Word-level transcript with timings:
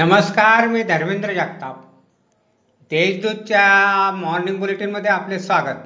नमस्कार 0.00 0.66
मी 0.68 0.82
धर्मेंद्र 0.82 1.32
जगताप. 1.32 1.76
देशदूतच्या 2.90 4.10
मॉर्निंग 4.10 4.56
बुलेटिनमध्ये 4.56 5.10
आपले 5.10 5.38
स्वागत. 5.38 5.78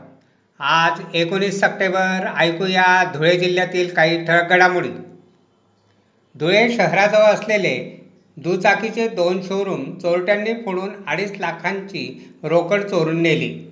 आज 0.60 1.00
एकोणीस 1.14 1.60
सप्टेंबर 1.60 2.26
ऐकूया 2.36 3.12
धुळे 3.14 3.36
जिल्ह्यातील 3.36 3.94
काही 3.94 4.24
ठळक 4.24 4.50
घडामोडी. 4.50 4.88
धुळे 6.34 6.76
शहराजवळ 6.76 7.24
असलेले 7.24 8.06
दुचाकीचे 8.36 9.08
दोन 9.08 9.42
शोरूम 9.42 9.98
चोरट्यांनी 9.98 10.54
फोडून 10.54 10.90
अडीच 11.06 11.32
लाखांची 11.40 12.34
रोकड 12.42 12.82
चोरून 12.82 13.22
नेली. 13.22 13.70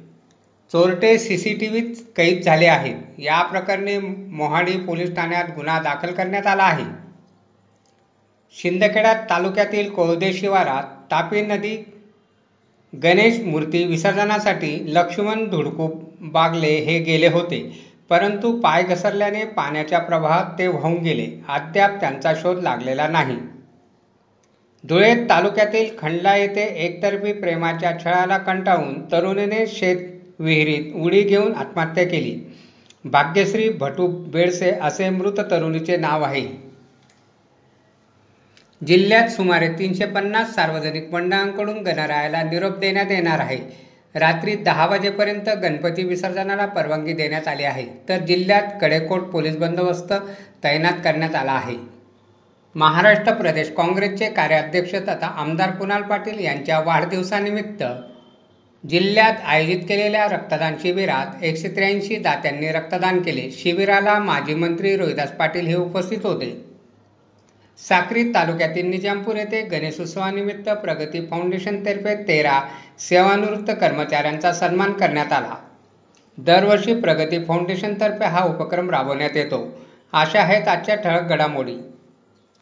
चोरटे 0.73 1.19
सी 1.19 1.39
सी 1.39 1.55
टी 1.55 1.69
व्हीत 1.69 1.95
कैद 2.17 2.43
झाले 2.43 2.67
आहेत. 2.67 2.97
या 3.19 3.43
प्रकरणी 3.43 3.99
मोहाडी 4.33 4.79
पोलीस 4.79 5.11
ठाण्यात 5.11 5.45
गुन्हा 5.57 5.79
दाखल 5.83 6.15
करण्यात 6.15 6.47
आला 6.47 6.63
आहे. 6.63 7.04
शिंदखेडा 8.63 9.15
तालुक्यातील 9.15 9.91
कोळदे 9.91 10.33
शिवारात 10.33 10.83
तापी 11.11 11.41
नदी 11.41 11.85
गणेश 13.03 13.41
मूर्ती 13.41 13.85
विसर्जनासाठी 13.85 14.95
लक्ष्मण 14.95 15.49
धुडकू 15.51 15.89
बागले 16.21 16.67
हे 16.67 16.99
गेले 16.99 17.29
होते. 17.29 17.81
परंतु 18.09 18.61
पाय 18.61 18.83
घसरल्याने 18.83 19.45
पाण्याच्या 19.45 19.99
प्रवाहात 19.99 20.59
ते 20.59 20.67
वाहून 20.67 20.95
गेले. 20.95 21.45
अद्याप 21.49 22.01
त्यांचा 22.01 22.35
शोध 22.35 22.63
लागलेला 22.63 23.09
नाही. 23.09 23.37
धुळे 24.85 25.15
तालुक्यातील 25.15 25.87
खंडला 25.99 26.37
येथे 26.37 26.63
एकतर्फी 26.63 27.33
प्रेमाच्या 27.33 27.93
छळाला 28.05 28.39
कंटाळून 28.39 29.03
तरुणीने 29.13 29.67
शेत 29.67 29.97
विहिरीत 30.39 30.93
उडी 30.95 31.23
घेऊन 31.23 31.53
आत्महत्या 31.53 32.05
केली. 32.05 32.57
भाग्यश्री 33.05 33.69
भटू 33.69 34.07
बेडसे 34.07 34.71
असे 34.71 35.11
मृत 35.11 35.41
तरुणीचे 35.51 35.97
नाव 35.97 36.23
आहे. 36.23 36.74
जिल्ह्यात 38.81 39.29
सुमारे 39.29 39.69
तीनशे 39.69 40.07
पन्नास 40.07 40.55
सार्वजनिक 40.55 41.13
मंडळांकडून 41.13 41.79
गणरायाला 41.79 42.43
निरोप 42.43 42.79
देण्यात 42.79 43.11
येणार 43.11 43.41
आहे. 43.41 43.59
रात्री 44.15 44.55
दहा 44.57 44.87
वाजेपर्यंत 44.87 45.49
गणपती 45.63 46.03
विसर्जनाला 46.05 46.67
परवानगी 46.67 47.13
देण्यात 47.13 47.49
आली 47.49 47.65
आहे. 47.65 47.87
तर 48.09 48.19
जिल्ह्यात 48.19 48.63
कडेकोट 48.81 49.23
पोलीस 49.23 49.57
बंदोबस्त 49.57 50.13
तैनात 50.65 50.99
करण्यात 51.05 51.35
आला 51.35 51.53
आहे. 51.53 51.77
महाराष्ट्र 52.75 53.33
प्रदेश 53.33 53.71
काँग्रेसचे 53.71 54.29
कार्याध्यक्ष 54.31 54.95
तथा 55.09 55.27
आमदार 55.27 55.71
कुणाल 55.71 56.03
पाटील 56.03 56.45
यांच्या 56.45 56.81
वाढदिवसानिमित्त 56.81 57.85
जिल्ह्यात 58.85 59.33
आयोजित 59.47 59.83
केलेल्या 59.89 60.27
रक्तदान 60.27 60.75
शिबिरात 60.83 61.43
एकशे 61.45 61.69
त्र्याऐंशी 61.69 62.17
दात्यांनी 62.17 62.69
रक्तदान 62.69 63.23
केले. 63.23 63.51
शिबिराला 63.51 64.19
माजी 64.19 64.55
मंत्री 64.55 64.97
रोहिदास 64.97 65.31
पाटील 65.31 65.67
हे 65.67 65.75
उपस्थित 65.75 66.19
होते. 66.23 66.74
साक्री 67.79 68.25
तालुक्यातील 68.35 68.87
निजामपूर 68.87 69.37
येथे 69.37 69.63
गणेशोत्सवानिमित्त 69.63 70.71
प्रगती 70.71 71.27
फाउंडेशनतर्फे 71.27 72.29
तेरा 72.29 72.61
सेवानिवृत्त 72.99 73.73
कर्मचाऱ्यांचा 73.81 74.53
सन्मान 74.53 74.93
करण्यात 74.93 75.33
आला. 75.33 75.55
दरवर्षी 76.39 77.01
प्रगती 77.01 77.45
फाउंडेशनतर्फे 77.45 78.25
हा 78.25 78.45
उपक्रम 78.45 78.91
राबवण्यात 78.91 79.37
येतो. 79.37 79.85
अशा 80.13 80.41
आहेत 80.41 80.69
आजच्या 80.69 80.95
ठळक 80.95 81.23
घडामोडी. 81.23 81.77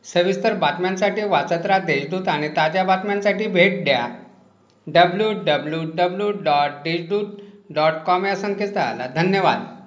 सविस्तर 0.04 0.52
बातम्यांसाठी 0.52 1.24
वाचत 1.24 1.66
राहा 1.66 1.78
देशदूत 1.78 2.28
आणि 2.28 2.48
ताज्या 2.48 2.84
बातम्यांसाठी 2.84 3.46
भेट 3.46 3.84
द्या. 3.84 4.08
W 4.86 5.32
W 5.32 5.80
W 5.94 6.30
dot 6.30 6.70
Deshdoot 6.70 7.26
dot 7.70 7.92
com 7.92 8.26
या 8.26 8.36
संकेतस्थळाला 8.36 9.06
धन्यवाद. 9.06 9.81